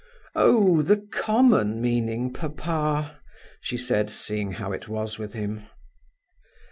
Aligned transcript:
"Oh, 0.33 0.81
the 0.81 0.97
common 0.97 1.79
meaning, 1.79 2.33
papa," 2.33 3.19
she 3.59 3.77
said, 3.77 4.09
seeing 4.09 4.53
how 4.53 4.71
it 4.71 4.87
was 4.87 5.19
with 5.19 5.33
him. 5.33 5.67